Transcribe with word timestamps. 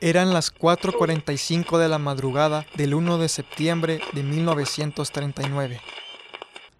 Eran 0.00 0.32
las 0.32 0.54
4.45 0.54 1.76
de 1.76 1.88
la 1.88 1.98
madrugada 1.98 2.64
del 2.76 2.94
1 2.94 3.18
de 3.18 3.28
septiembre 3.28 4.00
de 4.12 4.22
1939. 4.22 5.80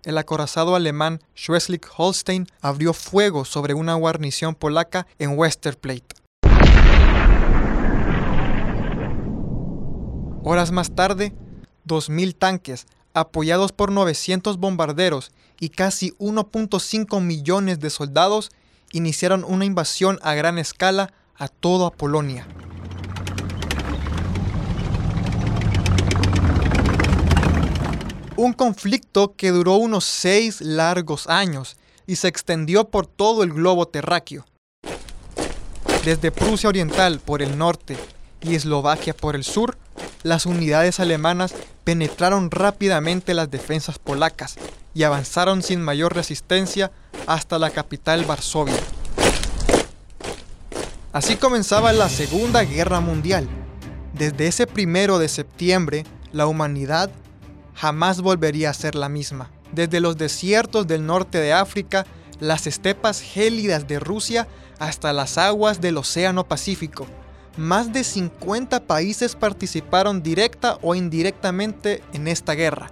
El 0.05 0.19
acorazado 0.19 0.77
alemán 0.77 1.21
Schleswig-Holstein 1.37 2.47
abrió 2.61 2.93
fuego 2.93 3.45
sobre 3.45 3.75
una 3.75 3.95
guarnición 3.95 4.55
polaca 4.55 5.09
en 5.19 5.37
Westerplatte. 5.37 6.15
Horas 10.45 10.71
más 10.71 10.95
tarde, 10.95 11.33
2.000 11.89 12.39
tanques, 12.39 12.87
apoyados 13.15 13.73
por 13.73 13.91
900 13.91 14.59
bombarderos 14.59 15.33
y 15.59 15.71
casi 15.71 16.13
1.5 16.19 17.21
millones 17.21 17.81
de 17.81 17.91
soldados, 17.91 18.53
iniciaron 18.93 19.43
una 19.43 19.65
invasión 19.65 20.21
a 20.23 20.35
gran 20.35 20.57
escala 20.57 21.13
a 21.35 21.49
toda 21.49 21.91
Polonia. 21.91 22.47
Un 28.39 28.53
conflicto 28.53 29.34
que 29.34 29.50
duró 29.50 29.75
unos 29.75 30.05
seis 30.05 30.61
largos 30.61 31.27
años 31.27 31.77
y 32.06 32.14
se 32.14 32.28
extendió 32.28 32.84
por 32.84 33.08
todo 33.08 33.42
el 33.42 33.53
globo 33.53 33.89
terráqueo. 33.89 34.47
Desde 36.05 36.31
Prusia 36.31 36.69
Oriental 36.69 37.19
por 37.19 37.42
el 37.42 37.59
norte 37.59 37.97
y 38.41 38.55
Eslovaquia 38.55 39.12
por 39.12 39.34
el 39.34 39.42
sur, 39.42 39.77
las 40.22 40.47
unidades 40.47 41.00
alemanas 41.00 41.53
penetraron 41.83 42.53
rápidamente 42.53 43.34
las 43.34 43.50
defensas 43.50 43.98
polacas 43.98 44.55
y 44.94 45.03
avanzaron 45.03 45.61
sin 45.61 45.83
mayor 45.83 46.14
resistencia 46.14 46.92
hasta 47.27 47.59
la 47.59 47.70
capital 47.70 48.25
Varsovia. 48.25 48.78
Así 51.12 51.34
comenzaba 51.34 51.92
la 51.92 52.09
Segunda 52.09 52.62
Guerra 52.62 53.00
Mundial. 53.00 53.48
Desde 54.12 54.47
ese 54.47 54.69
primero 54.69 55.19
de 55.19 55.28
septiembre, 55.28 56.06
la 56.31 56.47
humanidad 56.47 57.10
jamás 57.78 58.21
volvería 58.21 58.71
a 58.71 58.75
ser 58.75 58.97
la 58.97 59.09
misma. 59.09 59.50
Desde 59.72 60.00
los 60.00 60.16
desiertos 60.16 60.87
del 60.87 61.06
norte 61.06 61.39
de 61.39 61.53
África, 61.53 62.06
las 62.41 62.66
estepas 62.66 63.21
gélidas 63.21 63.87
de 63.87 64.00
Rusia, 64.00 64.49
hasta 64.81 65.12
las 65.12 65.39
aguas 65.39 65.81
del 65.81 65.97
Océano 65.97 66.47
Pacífico. 66.47 67.06
Más 67.56 67.93
de 67.93 68.05
50 68.05 68.81
países 68.81 69.37
participaron 69.37 70.22
directa 70.22 70.78
o 70.83 70.94
indirectamente 70.94 72.03
en 72.12 72.28
esta 72.28 72.55
guerra. 72.55 72.91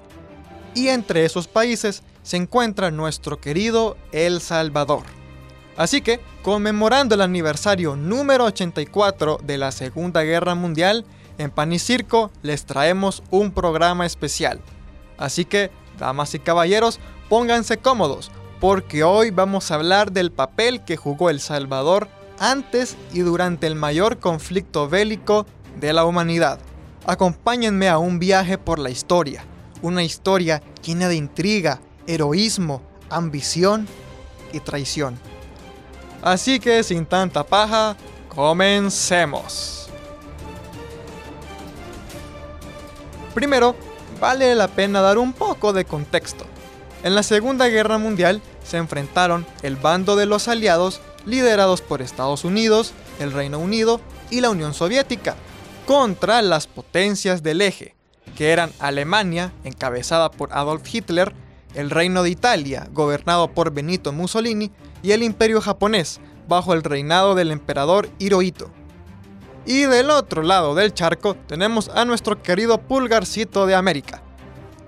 Y 0.74 0.88
entre 0.88 1.24
esos 1.24 1.48
países 1.48 2.02
se 2.22 2.36
encuentra 2.36 2.90
nuestro 2.90 3.40
querido 3.40 3.96
El 4.12 4.40
Salvador. 4.40 5.02
Así 5.76 6.00
que, 6.00 6.20
conmemorando 6.42 7.14
el 7.14 7.22
aniversario 7.22 7.96
número 7.96 8.44
84 8.44 9.40
de 9.42 9.58
la 9.58 9.72
Segunda 9.72 10.22
Guerra 10.22 10.54
Mundial, 10.54 11.04
en 11.38 11.50
Pan 11.50 11.70
les 12.42 12.64
traemos 12.66 13.22
un 13.30 13.50
programa 13.52 14.06
especial. 14.06 14.60
Así 15.18 15.44
que, 15.44 15.70
damas 15.98 16.34
y 16.34 16.38
caballeros, 16.38 17.00
pónganse 17.28 17.78
cómodos, 17.78 18.30
porque 18.60 19.04
hoy 19.04 19.30
vamos 19.30 19.70
a 19.70 19.74
hablar 19.74 20.12
del 20.12 20.30
papel 20.30 20.84
que 20.84 20.96
jugó 20.96 21.30
El 21.30 21.40
Salvador 21.40 22.08
antes 22.38 22.96
y 23.12 23.20
durante 23.20 23.66
el 23.66 23.74
mayor 23.74 24.18
conflicto 24.18 24.88
bélico 24.88 25.46
de 25.80 25.92
la 25.92 26.04
humanidad. 26.04 26.58
Acompáñenme 27.06 27.88
a 27.88 27.98
un 27.98 28.18
viaje 28.18 28.58
por 28.58 28.78
la 28.78 28.90
historia, 28.90 29.44
una 29.82 30.02
historia 30.02 30.62
llena 30.84 31.08
de 31.08 31.16
intriga, 31.16 31.80
heroísmo, 32.06 32.82
ambición 33.10 33.86
y 34.52 34.60
traición. 34.60 35.18
Así 36.22 36.58
que 36.58 36.82
sin 36.82 37.06
tanta 37.06 37.44
paja, 37.44 37.96
comencemos. 38.34 39.88
Primero, 43.34 43.76
vale 44.20 44.54
la 44.54 44.68
pena 44.68 45.00
dar 45.00 45.18
un 45.18 45.32
poco 45.32 45.72
de 45.72 45.84
contexto. 45.84 46.44
En 47.02 47.14
la 47.14 47.22
Segunda 47.22 47.68
Guerra 47.68 47.98
Mundial 47.98 48.40
se 48.64 48.78
enfrentaron 48.78 49.46
el 49.62 49.76
bando 49.76 50.16
de 50.16 50.26
los 50.26 50.48
aliados 50.48 51.00
liderados 51.24 51.82
por 51.82 52.02
Estados 52.02 52.44
Unidos, 52.44 52.92
el 53.20 53.32
Reino 53.32 53.58
Unido 53.58 54.00
y 54.30 54.40
la 54.40 54.50
Unión 54.50 54.74
Soviética, 54.74 55.36
contra 55.86 56.42
las 56.42 56.66
potencias 56.66 57.42
del 57.42 57.62
eje, 57.62 57.94
que 58.36 58.50
eran 58.50 58.72
Alemania, 58.78 59.52
encabezada 59.64 60.30
por 60.30 60.52
Adolf 60.52 60.82
Hitler, 60.92 61.32
el 61.74 61.90
Reino 61.90 62.22
de 62.22 62.30
Italia, 62.30 62.88
gobernado 62.92 63.52
por 63.52 63.70
Benito 63.70 64.12
Mussolini, 64.12 64.70
y 65.02 65.12
el 65.12 65.22
Imperio 65.22 65.60
japonés, 65.60 66.20
bajo 66.48 66.72
el 66.72 66.82
reinado 66.82 67.34
del 67.34 67.50
emperador 67.50 68.08
Hirohito. 68.18 68.70
Y 69.66 69.82
del 69.82 70.10
otro 70.10 70.44
lado 70.44 70.76
del 70.76 70.94
charco 70.94 71.34
tenemos 71.34 71.88
a 71.88 72.04
nuestro 72.04 72.40
querido 72.40 72.78
pulgarcito 72.78 73.66
de 73.66 73.74
América. 73.74 74.22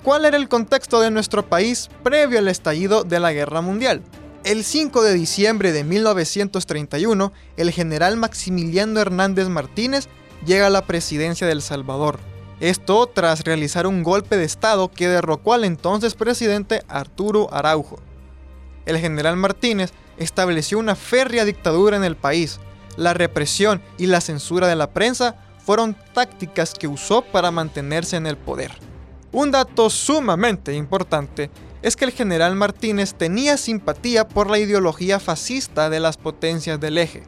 ¿Cuál 0.04 0.24
era 0.24 0.36
el 0.36 0.48
contexto 0.48 1.00
de 1.00 1.10
nuestro 1.10 1.44
país 1.44 1.90
previo 2.04 2.38
al 2.38 2.46
estallido 2.46 3.02
de 3.02 3.18
la 3.18 3.32
Guerra 3.32 3.60
Mundial? 3.60 4.02
El 4.44 4.62
5 4.62 5.02
de 5.02 5.14
diciembre 5.14 5.72
de 5.72 5.82
1931, 5.82 7.32
el 7.56 7.70
general 7.72 8.16
Maximiliano 8.16 9.00
Hernández 9.00 9.48
Martínez 9.48 10.08
llega 10.46 10.68
a 10.68 10.70
la 10.70 10.86
presidencia 10.86 11.46
de 11.46 11.54
El 11.54 11.60
Salvador. 11.60 12.20
Esto 12.60 13.06
tras 13.08 13.44
realizar 13.44 13.86
un 13.86 14.04
golpe 14.04 14.36
de 14.36 14.44
Estado 14.44 14.90
que 14.90 15.08
derrocó 15.08 15.54
al 15.54 15.64
entonces 15.64 16.14
presidente 16.14 16.82
Arturo 16.86 17.52
Araujo. 17.52 17.98
El 18.86 18.98
general 18.98 19.36
Martínez 19.36 19.92
estableció 20.18 20.78
una 20.78 20.94
férrea 20.94 21.44
dictadura 21.44 21.96
en 21.96 22.04
el 22.04 22.16
país. 22.16 22.60
La 22.98 23.14
represión 23.14 23.80
y 23.96 24.06
la 24.06 24.20
censura 24.20 24.66
de 24.66 24.74
la 24.74 24.90
prensa 24.90 25.36
fueron 25.64 25.96
tácticas 26.12 26.74
que 26.74 26.88
usó 26.88 27.22
para 27.22 27.52
mantenerse 27.52 28.16
en 28.16 28.26
el 28.26 28.36
poder. 28.36 28.72
Un 29.30 29.52
dato 29.52 29.88
sumamente 29.88 30.74
importante 30.74 31.48
es 31.80 31.94
que 31.94 32.06
el 32.06 32.10
general 32.10 32.56
Martínez 32.56 33.14
tenía 33.14 33.56
simpatía 33.56 34.26
por 34.26 34.50
la 34.50 34.58
ideología 34.58 35.20
fascista 35.20 35.88
de 35.90 36.00
las 36.00 36.16
potencias 36.16 36.80
del 36.80 36.98
eje. 36.98 37.22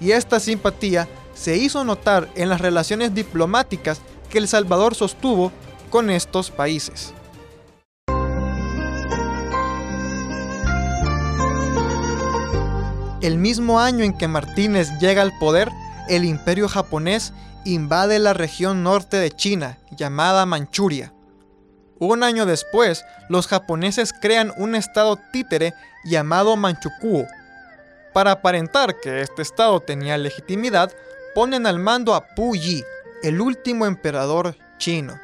Y 0.00 0.12
esta 0.12 0.40
simpatía 0.40 1.06
se 1.34 1.58
hizo 1.58 1.84
notar 1.84 2.30
en 2.34 2.48
las 2.48 2.62
relaciones 2.62 3.14
diplomáticas 3.14 4.00
que 4.30 4.38
El 4.38 4.48
Salvador 4.48 4.94
sostuvo 4.94 5.52
con 5.90 6.08
estos 6.08 6.50
países. 6.50 7.12
El 13.24 13.38
mismo 13.38 13.80
año 13.80 14.04
en 14.04 14.12
que 14.12 14.28
Martínez 14.28 14.90
llega 15.00 15.22
al 15.22 15.32
poder, 15.38 15.70
el 16.10 16.26
imperio 16.26 16.68
japonés 16.68 17.32
invade 17.64 18.18
la 18.18 18.34
región 18.34 18.82
norte 18.82 19.16
de 19.16 19.30
China, 19.30 19.78
llamada 19.90 20.44
Manchuria. 20.44 21.14
Un 21.98 22.22
año 22.22 22.44
después, 22.44 23.02
los 23.30 23.46
japoneses 23.46 24.12
crean 24.12 24.52
un 24.58 24.74
estado 24.74 25.18
títere 25.32 25.72
llamado 26.04 26.54
Manchukuo. 26.56 27.26
Para 28.12 28.32
aparentar 28.32 29.00
que 29.00 29.22
este 29.22 29.40
estado 29.40 29.80
tenía 29.80 30.18
legitimidad, 30.18 30.92
ponen 31.34 31.66
al 31.66 31.78
mando 31.78 32.14
a 32.14 32.26
Pu 32.34 32.54
Yi, 32.54 32.84
el 33.22 33.40
último 33.40 33.86
emperador 33.86 34.54
chino. 34.76 35.18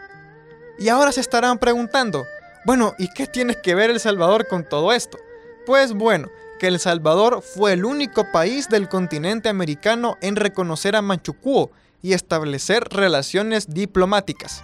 Y 0.79 0.89
ahora 0.89 1.13
se 1.13 1.21
estarán 1.21 1.59
preguntando, 1.59 2.25
bueno, 2.65 2.95
¿y 2.97 3.09
qué 3.09 3.27
tiene 3.27 3.57
que 3.57 3.75
ver 3.75 3.91
El 3.91 4.01
Salvador 4.01 4.49
con 4.49 4.65
todo 4.65 4.91
esto? 4.95 5.19
Pues 5.67 5.93
bueno, 5.93 6.31
que 6.61 6.69
El 6.69 6.79
Salvador 6.79 7.43
fue 7.43 7.73
el 7.73 7.87
único 7.87 8.31
país 8.31 8.69
del 8.69 8.89
continente 8.89 9.49
americano 9.49 10.19
en 10.21 10.37
reconocer 10.37 10.95
a 10.95 11.01
Manchukuo 11.03 11.71
y 12.03 12.13
establecer 12.13 12.85
relaciones 12.91 13.73
diplomáticas. 13.73 14.63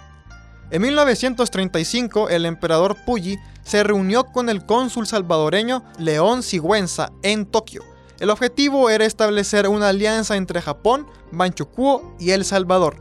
En 0.69 0.83
1935, 0.83 2.29
el 2.29 2.45
emperador 2.45 2.95
Puyi 3.03 3.37
se 3.63 3.83
reunió 3.83 4.25
con 4.25 4.49
el 4.49 4.65
cónsul 4.65 5.07
salvadoreño 5.07 5.83
León 5.97 6.43
Sigüenza 6.43 7.11
en 7.23 7.47
Tokio. 7.47 7.83
El 8.19 8.29
objetivo 8.29 8.89
era 8.91 9.05
establecer 9.05 9.67
una 9.67 9.89
alianza 9.89 10.35
entre 10.35 10.61
Japón, 10.61 11.07
Manchukuo 11.31 12.15
y 12.19 12.31
El 12.31 12.45
Salvador. 12.45 12.97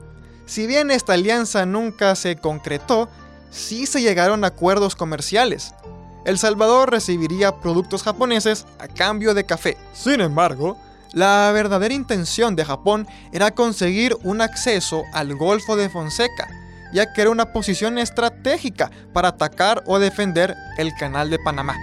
Si 0.47 0.67
bien 0.67 0.91
esta 0.91 1.13
alianza 1.13 1.67
nunca 1.67 2.15
se 2.15 2.37
concretó, 2.37 3.11
sí 3.51 3.85
se 3.85 4.01
llegaron 4.01 4.45
a 4.45 4.49
acuerdos 4.49 4.97
comerciales. 4.97 5.75
El 6.27 6.39
Salvador 6.39 6.91
recibiría 6.91 7.55
productos 7.61 8.03
japoneses 8.03 8.67
a 8.81 8.89
cambio 8.89 9.33
de 9.33 9.47
café. 9.47 9.77
Sin 9.93 10.21
embargo, 10.21 10.77
la 11.13 11.53
verdadera 11.55 11.95
intención 11.95 12.57
de 12.57 12.65
Japón 12.65 13.07
era 13.33 13.53
conseguir 13.53 14.17
un 14.25 14.41
acceso 14.41 15.05
al 15.13 15.37
Golfo 15.37 15.77
de 15.77 15.89
Fonseca, 15.89 16.49
ya 16.93 17.13
que 17.13 17.21
era 17.21 17.31
una 17.31 17.53
posición 17.53 17.97
estratégica 17.97 18.91
para 19.13 19.29
atacar 19.29 19.85
o 19.87 20.01
defender 20.01 20.57
el 20.79 20.93
Canal 20.99 21.31
de 21.31 21.39
Panamá. 21.39 21.77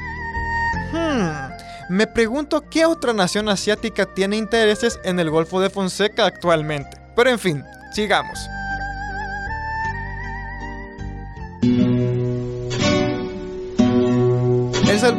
Hmm, 0.92 1.94
me 1.96 2.06
pregunto 2.06 2.70
qué 2.70 2.86
otra 2.86 3.14
nación 3.14 3.48
asiática 3.48 4.06
tiene 4.14 4.36
intereses 4.36 5.00
en 5.06 5.22
el 5.22 5.30
Golfo 5.30 5.62
de 5.62 5.70
Fonseca 5.70 6.26
actualmente. 6.26 6.98
Pero 7.16 7.30
en 7.30 7.40
fin, 7.40 7.64
sigamos. 7.94 8.38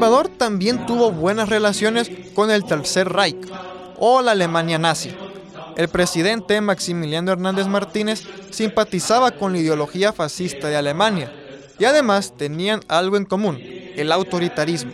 Salvador 0.05 0.29
también 0.29 0.85
tuvo 0.85 1.13
buenas 1.13 1.49
relaciones 1.49 2.11
con 2.35 2.51
el 2.51 2.67
Tercer 2.67 3.11
Reich 3.11 3.39
o 3.99 4.21
la 4.21 4.33
Alemania 4.33 4.77
nazi. 4.77 5.17
El 5.79 5.89
presidente 5.89 6.61
Maximiliano 6.61 7.33
Hernández 7.33 7.69
Martínez 7.69 8.23
simpatizaba 8.51 9.31
con 9.31 9.53
la 9.53 9.61
ideología 9.61 10.13
fascista 10.13 10.69
de 10.69 10.77
Alemania 10.77 11.33
y 11.79 11.87
además 11.87 12.35
tenían 12.37 12.81
algo 12.87 13.17
en 13.17 13.25
común, 13.25 13.59
el 13.59 14.13
autoritarismo. 14.13 14.93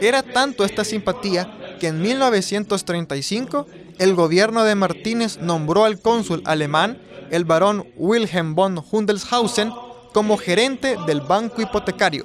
Era 0.00 0.22
tanto 0.22 0.64
esta 0.64 0.84
simpatía 0.84 1.76
que 1.80 1.88
en 1.88 2.00
1935 2.00 3.66
el 3.98 4.14
gobierno 4.14 4.62
de 4.62 4.76
Martínez 4.76 5.38
nombró 5.38 5.86
al 5.86 6.00
cónsul 6.00 6.40
alemán, 6.44 7.02
el 7.32 7.44
barón 7.44 7.88
Wilhelm 7.96 8.54
von 8.54 8.80
Hundelshausen, 8.92 9.72
como 10.12 10.38
gerente 10.38 10.98
del 11.04 11.20
banco 11.20 11.62
hipotecario. 11.62 12.24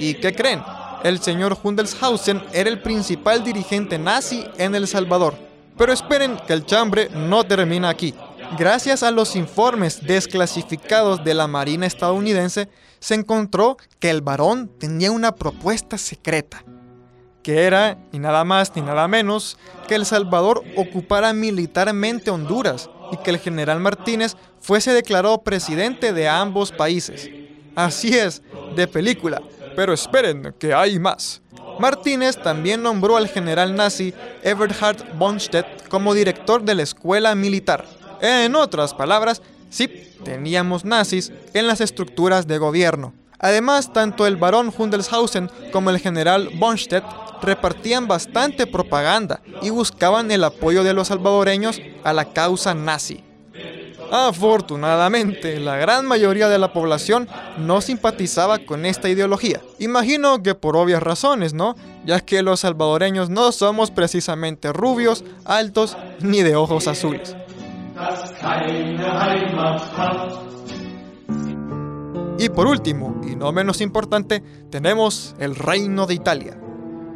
¿Y 0.00 0.14
qué 0.14 0.34
creen? 0.34 0.60
El 1.02 1.20
señor 1.20 1.56
Hundelshausen 1.62 2.42
era 2.52 2.68
el 2.68 2.82
principal 2.82 3.42
dirigente 3.42 3.98
nazi 3.98 4.44
en 4.58 4.74
El 4.74 4.86
Salvador. 4.86 5.34
Pero 5.78 5.94
esperen 5.94 6.38
que 6.46 6.52
el 6.52 6.66
chambre 6.66 7.08
no 7.14 7.42
termina 7.44 7.88
aquí. 7.88 8.14
Gracias 8.58 9.02
a 9.02 9.10
los 9.10 9.34
informes 9.34 10.04
desclasificados 10.04 11.24
de 11.24 11.32
la 11.32 11.46
Marina 11.46 11.86
estadounidense, 11.86 12.68
se 12.98 13.14
encontró 13.14 13.78
que 13.98 14.10
el 14.10 14.20
barón 14.20 14.70
tenía 14.78 15.10
una 15.10 15.34
propuesta 15.34 15.96
secreta, 15.96 16.64
que 17.42 17.62
era, 17.62 17.96
ni 18.12 18.18
nada 18.18 18.44
más 18.44 18.74
ni 18.76 18.82
nada 18.82 19.08
menos, 19.08 19.56
que 19.88 19.94
El 19.94 20.04
Salvador 20.04 20.62
ocupara 20.76 21.32
militarmente 21.32 22.30
Honduras 22.30 22.90
y 23.10 23.16
que 23.18 23.30
el 23.30 23.38
general 23.38 23.80
Martínez 23.80 24.36
fuese 24.60 24.92
declarado 24.92 25.42
presidente 25.42 26.12
de 26.12 26.28
ambos 26.28 26.72
países. 26.72 27.30
Así 27.74 28.18
es, 28.18 28.42
de 28.76 28.86
película, 28.86 29.40
pero 29.76 29.92
esperen 29.92 30.54
que 30.58 30.74
hay 30.74 30.98
más. 30.98 31.40
Martínez 31.78 32.36
también 32.36 32.82
nombró 32.82 33.16
al 33.16 33.28
general 33.28 33.74
nazi 33.74 34.12
Eberhard 34.42 35.16
Bonstedt 35.16 35.88
como 35.88 36.14
director 36.14 36.62
de 36.62 36.74
la 36.74 36.82
escuela 36.82 37.34
militar. 37.34 37.84
En 38.20 38.54
otras 38.54 38.92
palabras, 38.92 39.40
sí, 39.70 39.88
teníamos 40.24 40.84
nazis 40.84 41.32
en 41.54 41.66
las 41.66 41.80
estructuras 41.80 42.46
de 42.46 42.58
gobierno. 42.58 43.14
Además, 43.38 43.92
tanto 43.92 44.26
el 44.26 44.36
barón 44.36 44.72
Hundelshausen 44.76 45.50
como 45.72 45.88
el 45.88 45.98
general 45.98 46.50
Bonstedt 46.54 47.04
repartían 47.40 48.06
bastante 48.06 48.66
propaganda 48.66 49.40
y 49.62 49.70
buscaban 49.70 50.30
el 50.30 50.44
apoyo 50.44 50.84
de 50.84 50.92
los 50.92 51.08
salvadoreños 51.08 51.80
a 52.04 52.12
la 52.12 52.26
causa 52.26 52.74
nazi. 52.74 53.24
Afortunadamente, 54.10 55.60
la 55.60 55.76
gran 55.76 56.04
mayoría 56.04 56.48
de 56.48 56.58
la 56.58 56.72
población 56.72 57.28
no 57.58 57.80
simpatizaba 57.80 58.58
con 58.58 58.84
esta 58.84 59.08
ideología. 59.08 59.60
Imagino 59.78 60.42
que 60.42 60.54
por 60.56 60.76
obvias 60.76 61.02
razones, 61.02 61.54
¿no? 61.54 61.76
Ya 62.04 62.20
que 62.20 62.42
los 62.42 62.60
salvadoreños 62.60 63.30
no 63.30 63.52
somos 63.52 63.90
precisamente 63.90 64.72
rubios, 64.72 65.24
altos, 65.44 65.96
ni 66.20 66.42
de 66.42 66.56
ojos 66.56 66.88
azules. 66.88 67.36
Y 72.38 72.48
por 72.48 72.66
último, 72.66 73.20
y 73.24 73.36
no 73.36 73.52
menos 73.52 73.80
importante, 73.80 74.42
tenemos 74.70 75.36
el 75.38 75.54
Reino 75.54 76.06
de 76.06 76.14
Italia. 76.14 76.58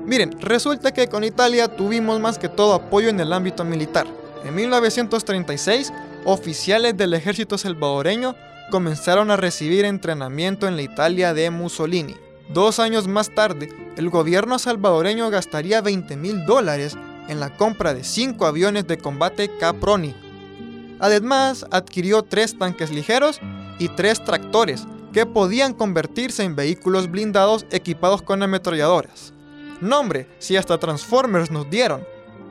Miren, 0.05 0.38
resulta 0.38 0.93
que 0.93 1.08
con 1.08 1.25
Italia 1.25 1.75
tuvimos 1.75 2.20
más 2.20 2.38
que 2.38 2.50
todo 2.50 2.75
apoyo 2.75 3.08
en 3.08 3.19
el 3.20 3.32
ámbito 3.32 3.64
militar. 3.64 4.06
En 4.44 4.55
1936, 4.55 5.93
oficiales 6.25 6.97
del 6.97 7.15
ejército 7.15 7.59
salvadoreño 7.59 8.35
comenzaron 8.71 9.31
a 9.31 9.37
recibir 9.37 9.85
entrenamiento 9.85 10.67
en 10.67 10.76
la 10.76 10.82
Italia 10.82 11.35
de 11.35 11.50
Mussolini. 11.50 12.17
Dos 12.49 12.79
años 12.79 13.09
más 13.09 13.31
tarde, 13.31 13.69
el 13.97 14.11
gobierno 14.11 14.59
salvadoreño 14.59 15.31
gastaría 15.31 15.81
20 15.81 16.17
mil 16.17 16.44
dólares 16.44 16.97
en 17.29 17.41
la 17.41 17.56
compra 17.56 17.94
de 17.94 18.05
cinco 18.05 18.47
aviones 18.47 18.87
de 18.87 18.99
combate 18.99 19.50
Caproni. 19.59 20.15
Además, 21.00 21.67
adquirió 21.71 22.23
tres 22.23 22.59
tanques 22.59 22.91
ligeros 22.91 23.41
y 23.79 23.88
tres 23.88 24.23
tractores 24.25 24.87
que 25.12 25.26
podían 25.26 25.75
convertirse 25.75 26.43
en 26.43 26.56
vehículos 26.56 27.11
blindados 27.11 27.67
equipados 27.71 28.23
con 28.23 28.43
ametralladoras. 28.43 29.32
Nombre, 29.81 30.29
si 30.38 30.56
hasta 30.56 30.79
Transformers 30.79 31.50
nos 31.50 31.69
dieron. 31.71 32.06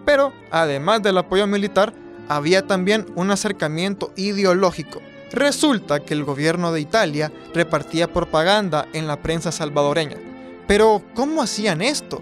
Pero, 0.05 0.33
además 0.51 1.01
del 1.01 1.17
apoyo 1.17 1.47
militar, 1.47 1.93
había 2.29 2.65
también 2.67 3.05
un 3.15 3.31
acercamiento 3.31 4.11
ideológico. 4.15 5.01
Resulta 5.31 5.99
que 5.99 6.13
el 6.13 6.23
gobierno 6.23 6.71
de 6.71 6.81
Italia 6.81 7.31
repartía 7.53 8.11
propaganda 8.11 8.87
en 8.93 9.07
la 9.07 9.21
prensa 9.21 9.51
salvadoreña. 9.51 10.17
Pero, 10.67 11.03
¿cómo 11.15 11.41
hacían 11.41 11.81
esto? 11.81 12.21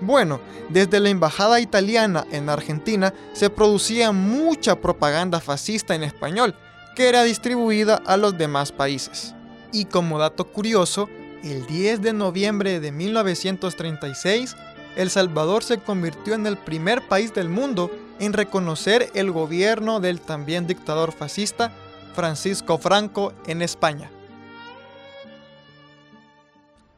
Bueno, 0.00 0.40
desde 0.68 1.00
la 1.00 1.08
embajada 1.08 1.60
italiana 1.60 2.26
en 2.30 2.48
Argentina 2.48 3.14
se 3.32 3.50
producía 3.50 4.12
mucha 4.12 4.80
propaganda 4.80 5.40
fascista 5.40 5.94
en 5.94 6.02
español, 6.02 6.54
que 6.94 7.08
era 7.08 7.22
distribuida 7.22 8.02
a 8.06 8.16
los 8.16 8.36
demás 8.36 8.72
países. 8.72 9.34
Y 9.72 9.84
como 9.84 10.18
dato 10.18 10.44
curioso, 10.44 11.08
el 11.42 11.66
10 11.66 12.02
de 12.02 12.12
noviembre 12.12 12.80
de 12.80 12.92
1936, 12.92 14.56
El 14.96 15.10
Salvador 15.10 15.62
se 15.62 15.78
convirtió 15.78 16.34
en 16.34 16.46
el 16.46 16.56
primer 16.56 17.06
país 17.06 17.32
del 17.34 17.48
mundo 17.48 17.90
en 18.18 18.32
reconocer 18.32 19.10
el 19.14 19.30
gobierno 19.30 20.00
del 20.00 20.20
también 20.20 20.66
dictador 20.66 21.12
fascista 21.12 21.72
Francisco 22.14 22.78
Franco 22.78 23.32
en 23.46 23.62
España. 23.62 24.10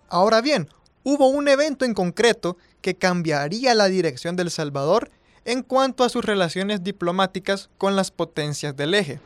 Ahora 0.09 0.41
bien, 0.41 0.69
hubo 1.03 1.29
un 1.29 1.49
evento 1.49 1.85
en 1.85 1.95
concreto 1.95 2.57
que 2.81 2.97
cambiaría 2.97 3.75
la 3.75 3.87
dirección 3.87 4.37
del 4.37 4.51
Salvador 4.51 5.11
en 5.45 5.63
cuanto 5.63 6.05
a 6.05 6.09
sus 6.09 6.25
relaciones 6.25 6.85
diplomáticas 6.85 7.71
con 7.79 7.97
las 7.97 8.11
potencias 8.11 8.77
del 8.77 8.95
eje. 8.95 9.21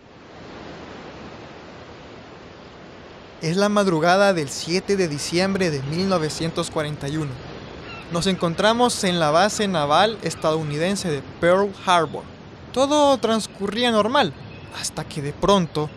Es 3.43 3.57
la 3.57 3.69
madrugada 3.69 4.33
del 4.33 4.49
7 4.49 4.97
de 4.97 5.09
diciembre 5.09 5.71
de 5.71 5.83
1941. 5.83 7.52
Nos 8.13 8.27
encontramos 8.27 9.05
en 9.05 9.19
la 9.19 9.31
base 9.31 9.67
naval 9.69 10.19
estadounidense 10.23 11.11
de 11.11 11.23
Pearl 11.41 11.73
Harbor. 11.87 12.25
Todo 12.71 13.17
transcurría 13.17 13.91
normal, 13.91 14.35
hasta 14.79 15.05
que 15.05 15.23
de 15.23 15.33
pronto 15.33 15.89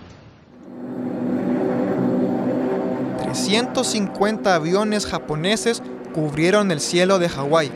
350 3.22 4.56
aviones 4.56 5.06
japoneses 5.06 5.84
cubrieron 6.14 6.72
el 6.72 6.80
cielo 6.80 7.20
de 7.20 7.28
Hawái, 7.28 7.70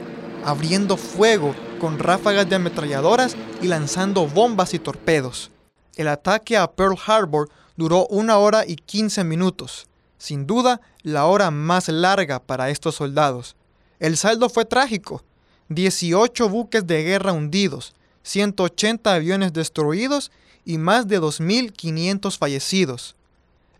abriendo 0.46 0.96
fuego 0.96 1.54
con 1.82 2.00
ráfagas 2.00 2.48
de 2.48 2.56
ametralladoras 2.56 3.36
y 3.62 3.68
lanzando 3.68 4.26
bombas 4.26 4.74
y 4.74 4.80
torpedos. 4.80 5.52
El 5.98 6.08
ataque 6.08 6.56
a 6.56 6.72
Pearl 6.72 6.96
Harbor 7.06 7.50
duró 7.76 8.08
una 8.08 8.38
hora 8.38 8.64
y 8.66 8.78
15 8.78 9.26
minutos, 9.26 9.88
sin 10.18 10.48
duda 10.48 10.80
la 11.04 11.26
hora 11.26 11.52
más 11.52 11.90
larga 11.90 12.40
para 12.40 12.70
estos 12.70 12.96
soldados. 12.96 13.58
El 14.00 14.16
saldo 14.16 14.50
fue 14.50 14.64
trágico, 14.64 15.24
18 15.68 16.48
buques 16.48 16.88
de 16.88 17.04
guerra 17.04 17.34
hundidos, 17.34 17.94
180 18.24 19.14
aviones 19.14 19.52
destruidos 19.52 20.32
y 20.64 20.78
más 20.78 21.08
de 21.08 21.20
2.500 21.20 22.38
fallecidos. 22.38 23.16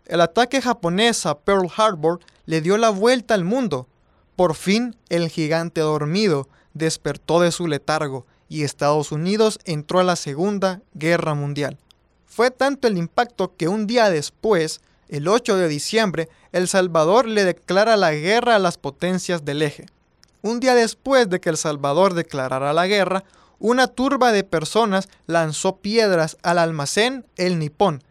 El 0.06 0.20
ataque 0.20 0.60
japonés 0.60 1.24
a 1.24 1.38
Pearl 1.38 1.68
Harbor 1.74 2.20
le 2.44 2.60
dio 2.60 2.76
la 2.76 2.90
vuelta 2.90 3.32
al 3.32 3.44
mundo. 3.44 3.86
Por 4.36 4.54
fin 4.54 4.96
el 5.08 5.28
gigante 5.28 5.80
dormido 5.80 6.48
despertó 6.74 7.40
de 7.40 7.52
su 7.52 7.66
letargo 7.66 8.26
y 8.48 8.64
Estados 8.64 9.12
Unidos 9.12 9.58
entró 9.64 10.00
a 10.00 10.04
la 10.04 10.16
Segunda 10.16 10.82
Guerra 10.94 11.34
Mundial. 11.34 11.78
Fue 12.26 12.50
tanto 12.50 12.88
el 12.88 12.98
impacto 12.98 13.54
que 13.56 13.68
un 13.68 13.86
día 13.86 14.10
después, 14.10 14.80
el 15.08 15.28
8 15.28 15.56
de 15.56 15.68
diciembre, 15.68 16.28
El 16.52 16.68
Salvador 16.68 17.26
le 17.26 17.44
declara 17.44 17.96
la 17.96 18.12
guerra 18.12 18.56
a 18.56 18.60
las 18.60 18.76
potencias 18.76 19.44
del 19.44 19.62
eje. 19.62 19.86
Un 20.42 20.58
día 20.58 20.74
después 20.74 21.28
de 21.28 21.40
que 21.40 21.50
El 21.50 21.56
Salvador 21.56 22.14
declarara 22.14 22.72
la 22.72 22.86
guerra, 22.86 23.24
una 23.58 23.88
turba 23.88 24.32
de 24.32 24.42
personas 24.42 25.08
lanzó 25.26 25.76
piedras 25.76 26.38
al 26.42 26.58
almacén 26.58 27.26
El 27.36 27.58
Nipón, 27.58 28.02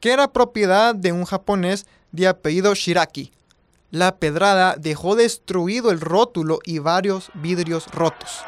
que 0.00 0.12
era 0.12 0.32
propiedad 0.32 0.94
de 0.94 1.12
un 1.12 1.24
japonés 1.24 1.86
de 2.12 2.28
apellido 2.28 2.74
Shiraki. 2.74 3.32
La 3.90 4.16
pedrada 4.16 4.76
dejó 4.78 5.16
destruido 5.16 5.90
el 5.90 6.00
rótulo 6.00 6.58
y 6.62 6.78
varios 6.78 7.30
vidrios 7.32 7.86
rotos. 7.86 8.44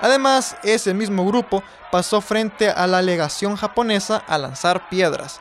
Además, 0.00 0.56
ese 0.64 0.94
mismo 0.94 1.26
grupo 1.26 1.62
pasó 1.92 2.22
frente 2.22 2.70
a 2.70 2.86
la 2.86 3.02
legación 3.02 3.56
japonesa 3.56 4.16
a 4.16 4.38
lanzar 4.38 4.88
piedras. 4.88 5.40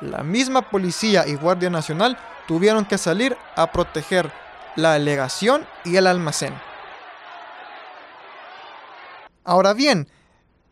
La 0.00 0.24
misma 0.24 0.68
policía 0.68 1.24
y 1.26 1.34
Guardia 1.36 1.70
Nacional 1.70 2.18
tuvieron 2.46 2.84
que 2.84 2.98
salir 2.98 3.36
a 3.56 3.72
proteger 3.72 4.30
la 4.76 4.98
legación 4.98 5.66
y 5.84 5.96
el 5.96 6.06
almacén. 6.06 6.54
Ahora 9.44 9.74
bien, 9.74 10.08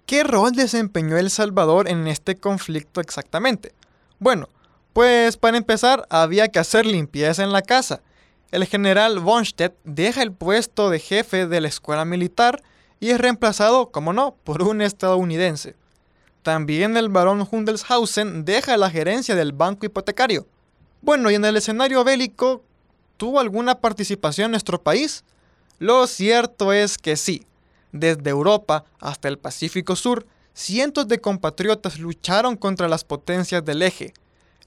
¿qué 0.07 0.23
rol 0.23 0.53
desempeñó 0.53 1.17
El 1.17 1.31
Salvador 1.31 1.89
en 1.89 2.07
este 2.07 2.37
conflicto 2.37 3.01
exactamente? 3.01 3.73
Bueno, 4.19 4.49
pues 4.93 5.37
para 5.37 5.57
empezar 5.57 6.07
había 6.09 6.49
que 6.49 6.59
hacer 6.59 6.87
limpieza 6.87 7.43
en 7.43 7.53
la 7.53 7.63
casa. 7.63 8.01
El 8.51 8.65
general 8.67 9.21
Bonstedt 9.21 9.75
deja 9.85 10.23
el 10.23 10.33
puesto 10.33 10.91
de 10.91 10.99
jefe 10.99 11.47
de 11.47 11.61
la 11.61 11.69
escuela 11.69 12.05
militar 12.05 12.63
y 12.99 13.11
es 13.11 13.21
reemplazado, 13.21 13.91
como 13.91 14.13
no, 14.13 14.35
por 14.45 14.63
un 14.63 14.83
estadounidense. 14.83 15.75
También 16.43 16.97
el 16.97 17.09
barón 17.09 17.47
Hundelshausen 17.51 18.45
deja 18.45 18.77
la 18.77 18.91
gerencia 18.91 19.35
del 19.35 19.53
banco 19.53 19.87
hipotecario. 19.87 20.47
Bueno, 21.03 21.31
y 21.31 21.35
en 21.35 21.45
el 21.45 21.57
escenario 21.57 22.05
bélico, 22.05 22.63
¿tuvo 23.17 23.41
alguna 23.41 23.81
participación 23.81 24.51
nuestro 24.51 24.83
país? 24.83 25.25
Lo 25.79 26.07
cierto 26.07 26.73
es 26.73 26.99
que 26.99 27.17
sí. 27.17 27.47
Desde 27.93 28.31
Europa 28.31 28.85
hasta 29.01 29.29
el 29.29 29.39
Pacífico 29.39 29.97
Sur, 29.97 30.27
cientos 30.55 31.09
de 31.09 31.21
compatriotas 31.21 31.99
lucharon 31.99 32.57
contra 32.57 32.89
las 32.89 33.05
potencias 33.05 33.65
del 33.65 33.83
eje. 33.83 34.15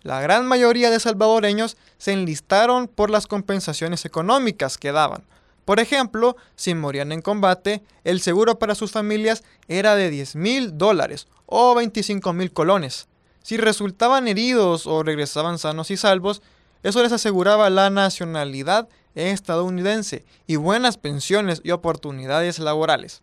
La 0.01 0.21
gran 0.21 0.45
mayoría 0.45 0.89
de 0.89 0.99
salvadoreños 0.99 1.77
se 1.97 2.11
enlistaron 2.11 2.87
por 2.87 3.09
las 3.09 3.27
compensaciones 3.27 4.03
económicas 4.03 4.77
que 4.77 4.91
daban, 4.91 5.23
por 5.65 5.79
ejemplo, 5.79 6.35
si 6.55 6.75
morían 6.75 7.11
en 7.11 7.21
combate, 7.21 7.83
el 8.03 8.19
seguro 8.19 8.59
para 8.59 8.75
sus 8.75 8.91
familias 8.91 9.43
era 9.67 9.95
de 9.95 10.09
10 10.09 10.35
mil 10.35 10.77
dólares 10.77 11.27
o 11.45 11.73
25 11.75 12.33
mil 12.33 12.51
colones. 12.51 13.07
Si 13.43 13.57
resultaban 13.57 14.29
heridos 14.29 14.87
o 14.87 15.03
regresaban 15.03 15.59
sanos 15.59 15.91
y 15.91 15.97
salvos, 15.97 16.41
eso 16.81 17.03
les 17.03 17.11
aseguraba 17.11 17.69
la 17.69 17.89
nacionalidad 17.89 18.87
estadounidense 19.15 20.25
y 20.47 20.55
buenas 20.55 20.97
pensiones 20.97 21.59
y 21.63 21.71
oportunidades 21.71 22.57
laborales. 22.59 23.21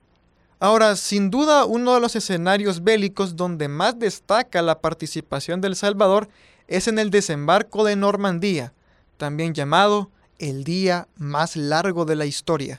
Ahora, 0.59 0.95
sin 0.97 1.31
duda, 1.31 1.65
uno 1.65 1.95
de 1.95 2.01
los 2.01 2.17
escenarios 2.17 2.85
bélicos 2.85 3.35
donde 3.35 3.69
más 3.69 3.99
destaca 3.99 4.61
la 4.61 4.81
participación 4.81 5.63
del 5.63 5.75
Salvador 5.75 6.29
es 6.69 6.87
en 6.87 6.99
el 6.99 7.09
desembarco 7.11 7.83
de 7.83 7.97
Normandía, 7.97 8.75
también 9.17 9.55
llamado 9.55 10.11
el 10.39 10.65
día 10.65 11.09
más 11.17 11.57
largo 11.57 12.05
de 12.05 12.17
la 12.17 12.27
historia. 12.27 12.79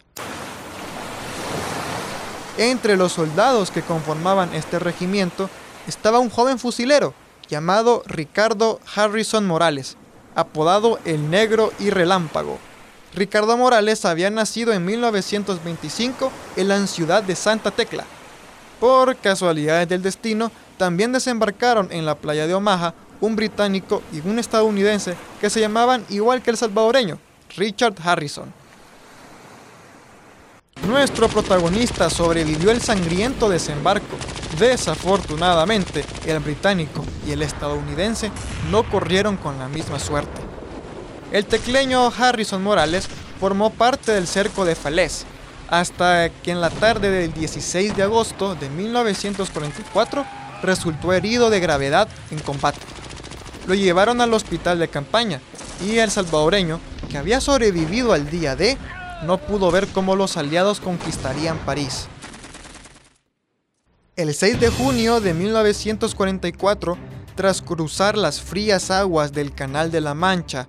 Entre 2.60 2.98
los 2.98 3.14
soldados 3.14 3.72
que 3.72 3.82
conformaban 3.82 4.54
este 4.54 4.78
regimiento 4.78 5.50
estaba 5.88 6.20
un 6.20 6.30
joven 6.30 6.60
fusilero 6.60 7.16
llamado 7.52 8.02
Ricardo 8.08 8.80
Harrison 8.96 9.46
Morales, 9.46 9.98
apodado 10.36 11.00
el 11.04 11.30
Negro 11.30 11.74
y 11.80 11.90
Relámpago. 11.90 12.58
Ricardo 13.14 13.58
Morales 13.58 14.06
había 14.06 14.30
nacido 14.30 14.72
en 14.72 14.86
1925 14.86 16.32
en 16.56 16.68
la 16.70 16.88
ciudad 16.88 17.22
de 17.22 17.36
Santa 17.36 17.70
Tecla. 17.70 18.06
Por 18.80 19.18
casualidades 19.18 19.90
del 19.90 20.02
destino, 20.02 20.50
también 20.78 21.12
desembarcaron 21.12 21.90
en 21.92 22.06
la 22.06 22.16
playa 22.16 22.48
de 22.48 22.54
Omaha 22.54 22.94
un 23.20 23.36
británico 23.36 24.02
y 24.14 24.26
un 24.26 24.40
estadounidense 24.40 25.16
que 25.42 25.50
se 25.50 25.60
llamaban 25.60 26.06
igual 26.10 26.42
que 26.42 26.52
el 26.52 26.58
salvadoreño, 26.58 27.20
Richard 27.58 27.96
Harrison. 28.02 28.61
Nuestro 30.88 31.30
protagonista 31.30 32.10
sobrevivió 32.10 32.72
el 32.72 32.82
sangriento 32.82 33.50
desembarco. 33.50 34.18
Desafortunadamente, 34.60 36.04
el 36.26 36.40
británico 36.40 37.06
y 37.28 37.32
el 37.32 37.44
estadounidense 37.44 38.32
no 38.72 38.90
corrieron 38.90 39.38
con 39.38 39.60
la 39.60 39.68
misma 39.68 40.00
suerte. 40.00 40.42
El 41.32 41.46
tecleño 41.46 42.12
Harrison 42.18 42.64
Morales 42.64 43.08
formó 43.40 43.70
parte 43.70 44.12
del 44.12 44.28
cerco 44.28 44.66
de 44.66 44.76
Falaise, 44.76 45.26
hasta 45.70 46.30
que 46.30 46.52
en 46.52 46.60
la 46.60 46.70
tarde 46.70 47.10
del 47.12 47.32
16 47.32 47.96
de 47.96 48.04
agosto 48.04 48.56
de 48.56 48.70
1944 48.70 50.26
resultó 50.64 51.14
herido 51.14 51.50
de 51.50 51.60
gravedad 51.60 52.10
en 52.32 52.40
combate. 52.40 52.80
Lo 53.68 53.76
llevaron 53.76 54.20
al 54.20 54.34
hospital 54.34 54.80
de 54.80 54.90
campaña 54.90 55.40
y 55.86 56.00
el 56.00 56.12
salvadoreño 56.12 56.80
que 57.10 57.18
había 57.18 57.40
sobrevivido 57.40 58.14
al 58.14 58.30
día 58.30 58.56
D, 58.56 58.78
no 59.24 59.38
pudo 59.38 59.72
ver 59.72 59.88
cómo 59.88 60.16
los 60.16 60.38
aliados 60.38 60.80
conquistarían 60.80 61.58
París. 61.60 62.08
El 64.16 64.34
6 64.34 64.60
de 64.60 64.70
junio 64.70 65.22
de 65.22 65.34
1944, 65.34 66.98
tras 67.36 67.62
cruzar 67.62 68.18
las 68.18 68.42
frías 68.42 68.92
aguas 68.92 69.32
del 69.32 69.54
Canal 69.54 69.90
de 69.90 70.02
la 70.02 70.14
Mancha 70.14 70.68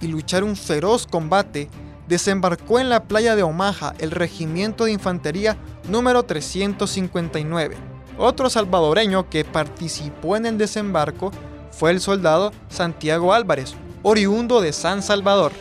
y 0.00 0.08
luchar 0.08 0.44
un 0.44 0.56
feroz 0.56 1.06
combate, 1.06 1.68
desembarcó 2.08 2.80
en 2.80 2.88
la 2.88 3.04
playa 3.04 3.36
de 3.36 3.42
Omaha 3.44 3.94
el 3.98 4.10
Regimiento 4.10 4.84
de 4.84 4.92
Infantería 4.92 5.56
número 5.88 6.24
359. 6.24 7.76
Otro 8.18 8.50
salvadoreño 8.50 9.30
que 9.30 9.44
participó 9.44 10.36
en 10.36 10.44
el 10.46 10.58
desembarco 10.58 11.30
fue 11.70 11.92
el 11.92 12.00
soldado 12.00 12.52
Santiago 12.68 13.32
Álvarez, 13.32 13.74
oriundo 14.02 14.60
de 14.60 14.72
San 14.72 15.02
Salvador. 15.02 15.52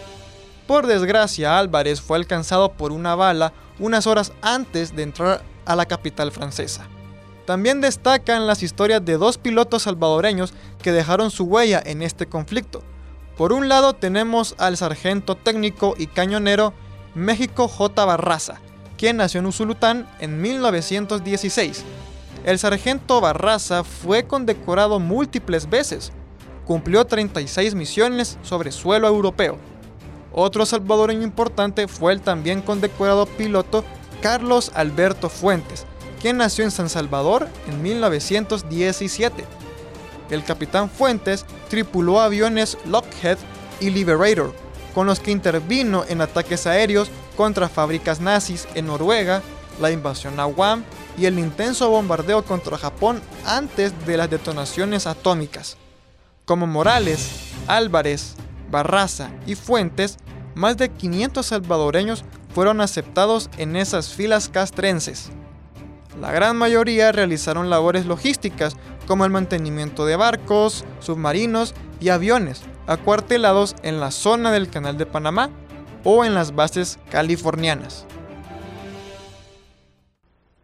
Por 0.69 0.85
desgracia, 0.85 1.57
Álvarez 1.57 1.99
fue 1.99 2.15
alcanzado 2.15 2.73
por 2.73 2.91
una 2.91 3.15
bala 3.15 3.53
unas 3.79 4.05
horas 4.05 4.33
antes 4.43 4.95
de 4.95 5.01
entrar 5.01 5.41
a 5.65 5.75
la 5.75 5.87
capital 5.87 6.31
francesa. 6.31 6.85
También 7.47 7.81
destacan 7.81 8.45
las 8.45 8.61
historias 8.61 9.03
de 9.03 9.17
dos 9.17 9.39
pilotos 9.39 9.81
salvadoreños 9.81 10.53
que 10.79 10.91
dejaron 10.91 11.31
su 11.31 11.45
huella 11.45 11.81
en 11.83 12.03
este 12.03 12.27
conflicto. 12.27 12.83
Por 13.35 13.51
un 13.51 13.67
lado 13.67 13.93
tenemos 13.93 14.53
al 14.59 14.77
sargento 14.77 15.33
técnico 15.33 15.95
y 15.97 16.05
cañonero 16.05 16.75
México 17.15 17.67
J. 17.67 18.05
Barraza, 18.05 18.61
quien 18.95 19.17
nació 19.17 19.39
en 19.39 19.47
Usulután 19.47 20.07
en 20.19 20.39
1916. 20.39 21.83
El 22.45 22.59
sargento 22.59 23.19
Barraza 23.21 23.83
fue 23.83 24.27
condecorado 24.27 24.99
múltiples 24.99 25.67
veces. 25.67 26.11
Cumplió 26.67 27.05
36 27.05 27.73
misiones 27.73 28.37
sobre 28.43 28.71
suelo 28.71 29.07
europeo 29.07 29.57
otro 30.31 30.65
salvadoreño 30.65 31.23
importante 31.23 31.87
fue 31.87 32.13
el 32.13 32.21
también 32.21 32.61
condecorado 32.61 33.25
piloto 33.25 33.83
Carlos 34.21 34.71
Alberto 34.75 35.29
Fuentes, 35.29 35.85
quien 36.21 36.37
nació 36.37 36.63
en 36.63 36.71
San 36.71 36.89
Salvador 36.89 37.47
en 37.67 37.81
1917. 37.81 39.45
El 40.29 40.43
capitán 40.43 40.89
Fuentes 40.89 41.45
tripuló 41.69 42.19
aviones 42.19 42.77
Lockheed 42.85 43.37
y 43.79 43.89
Liberator, 43.89 44.53
con 44.93 45.07
los 45.07 45.19
que 45.19 45.31
intervino 45.31 46.03
en 46.07 46.21
ataques 46.21 46.67
aéreos 46.67 47.09
contra 47.35 47.69
fábricas 47.69 48.19
nazis 48.19 48.67
en 48.75 48.87
Noruega, 48.87 49.41
la 49.79 49.91
invasión 49.91 50.39
a 50.39 50.43
Guam 50.43 50.83
y 51.17 51.25
el 51.25 51.39
intenso 51.39 51.89
bombardeo 51.89 52.43
contra 52.43 52.77
Japón 52.77 53.21
antes 53.45 53.93
de 54.05 54.17
las 54.17 54.29
detonaciones 54.29 55.07
atómicas. 55.07 55.77
Como 56.45 56.67
Morales, 56.67 57.29
Álvarez, 57.67 58.35
Barraza 58.69 59.31
y 59.45 59.55
Fuentes, 59.55 60.17
más 60.55 60.77
de 60.77 60.89
500 60.89 61.45
salvadoreños 61.45 62.23
fueron 62.53 62.81
aceptados 62.81 63.49
en 63.57 63.75
esas 63.75 64.13
filas 64.13 64.49
castrenses. 64.49 65.29
La 66.19 66.31
gran 66.31 66.57
mayoría 66.57 67.11
realizaron 67.11 67.69
labores 67.69 68.05
logísticas 68.05 68.75
como 69.07 69.25
el 69.25 69.31
mantenimiento 69.31 70.05
de 70.05 70.15
barcos, 70.15 70.83
submarinos 70.99 71.73
y 71.99 72.09
aviones 72.09 72.61
acuartelados 72.87 73.75
en 73.83 73.99
la 73.99 74.09
zona 74.09 74.51
del 74.51 74.69
Canal 74.69 74.97
de 74.97 75.05
Panamá 75.05 75.51
o 76.03 76.25
en 76.25 76.33
las 76.33 76.55
bases 76.55 76.97
californianas. 77.11 78.05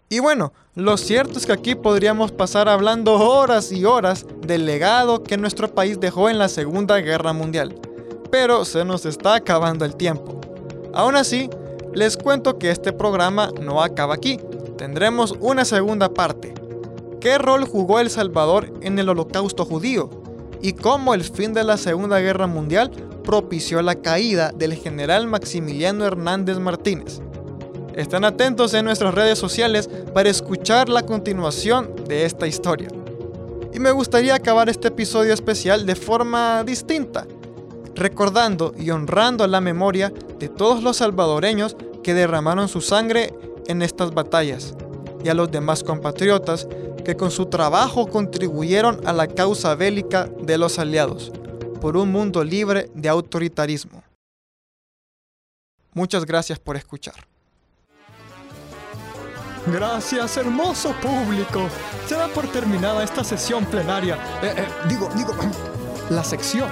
Y 0.10 0.20
bueno, 0.20 0.52
lo 0.76 0.98
cierto 0.98 1.38
es 1.38 1.46
que 1.46 1.54
aquí 1.54 1.76
podríamos 1.76 2.32
pasar 2.32 2.68
hablando 2.68 3.14
horas 3.16 3.72
y 3.72 3.86
horas 3.86 4.26
del 4.42 4.66
legado 4.66 5.24
que 5.24 5.38
nuestro 5.38 5.74
país 5.74 6.00
dejó 6.00 6.30
en 6.30 6.40
la 6.40 6.48
Segunda 6.48 6.98
Guerra 6.98 7.34
Mundial. 7.34 7.80
Pero 8.38 8.66
se 8.66 8.84
nos 8.84 9.06
está 9.06 9.36
acabando 9.36 9.86
el 9.86 9.96
tiempo. 9.96 10.42
Aún 10.94 11.16
así, 11.16 11.50
les 11.94 12.18
cuento 12.18 12.60
que 12.60 12.70
este 12.70 12.92
programa 12.92 13.50
no 13.62 13.82
acaba 13.82 14.14
aquí. 14.14 14.42
Tendremos 14.78 15.34
una 15.40 15.64
segunda 15.64 16.14
parte. 16.14 16.54
¿Qué 17.22 17.38
rol 17.38 17.64
jugó 17.64 18.02
El 18.02 18.10
Salvador 18.10 18.74
en 18.82 19.00
el 19.00 19.08
holocausto 19.08 19.64
judío? 19.64 20.10
Y 20.62 20.74
cómo 20.74 21.14
el 21.14 21.24
fin 21.24 21.54
de 21.54 21.64
la 21.64 21.78
Segunda 21.78 22.20
Guerra 22.20 22.46
Mundial 22.46 22.92
propició 23.24 23.82
la 23.82 23.96
caída 23.96 24.52
del 24.54 24.74
general 24.74 25.28
Maximiliano 25.28 26.04
Hernández 26.04 26.60
Martínez. 26.60 27.22
Estén 27.96 28.26
atentos 28.26 28.74
en 28.74 28.84
nuestras 28.84 29.14
redes 29.14 29.40
sociales 29.40 29.90
para 30.14 30.28
escuchar 30.28 30.90
la 30.90 31.06
continuación 31.06 31.90
de 32.06 32.26
esta 32.26 32.48
historia. 32.48 32.90
Y 33.74 33.80
me 33.80 33.92
gustaría 33.92 34.36
acabar 34.36 34.68
este 34.68 34.90
episodio 34.90 35.34
especial 35.34 35.86
de 35.86 35.96
forma 35.96 36.66
distinta, 36.66 37.26
recordando 37.96 38.74
y 38.78 38.92
honrando 38.92 39.48
la 39.48 39.62
memoria 39.62 40.12
de 40.40 40.50
todos 40.50 40.84
los 40.84 40.98
salvadoreños 40.98 41.76
que 42.04 42.14
derramaron 42.14 42.68
su 42.68 42.82
sangre 42.82 43.34
en 43.68 43.82
estas 43.82 44.14
batallas, 44.14 44.76
y 45.24 45.30
a 45.30 45.34
los 45.34 45.50
demás 45.52 45.84
compatriotas 45.84 46.68
que 47.04 47.16
con 47.16 47.32
su 47.32 47.48
trabajo 47.48 48.08
contribuyeron 48.08 49.06
a 49.08 49.14
la 49.14 49.28
causa 49.28 49.76
bélica 49.76 50.26
de 50.42 50.58
los 50.58 50.78
aliados, 50.78 51.32
por 51.82 51.98
un 51.98 52.12
mundo 52.12 52.44
libre 52.44 52.90
de 52.94 53.10
autoritarismo. 53.10 54.04
Muchas 55.94 56.26
gracias 56.26 56.60
por 56.60 56.76
escuchar. 56.76 57.16
Gracias, 59.68 60.38
hermoso 60.38 60.94
público. 61.02 61.68
Se 62.08 62.16
da 62.16 62.28
por 62.28 62.48
terminada 62.52 63.04
esta 63.04 63.24
sesión 63.24 63.66
plenaria. 63.66 64.16
Eh, 64.44 64.54
eh, 64.58 64.68
digo, 64.88 65.10
digo, 65.16 65.34
la 66.12 66.24
sección. 66.24 66.70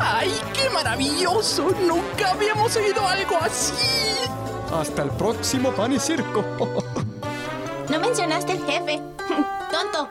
¡Ay, 0.00 0.32
qué 0.54 0.70
maravilloso! 0.70 1.68
Nunca 1.86 2.30
habíamos 2.30 2.74
oído 2.74 3.06
algo 3.06 3.36
así. 3.40 3.74
Hasta 4.72 5.02
el 5.02 5.10
próximo 5.10 5.70
pan 5.72 5.92
y 5.92 6.00
circo. 6.00 6.44
No 7.90 7.98
mencionaste 7.98 8.52
el 8.52 8.64
jefe. 8.66 9.00
Tonto. 9.72 10.08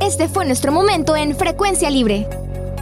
Este 0.00 0.28
fue 0.28 0.44
nuestro 0.44 0.72
momento 0.72 1.14
en 1.14 1.36
Frecuencia 1.36 1.88
Libre. 1.88 2.28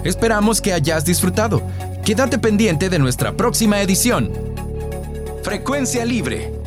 Esperamos 0.03 0.63
que 0.63 0.73
hayas 0.73 1.05
disfrutado. 1.05 1.61
Quédate 2.05 2.37
pendiente 2.39 2.89
de 2.91 2.99
nuestra 2.99 3.33
próxima 3.37 3.81
edición. 3.81 4.33
Frecuencia 5.45 6.05
Libre 6.05 6.62